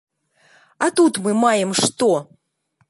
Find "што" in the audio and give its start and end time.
1.83-2.13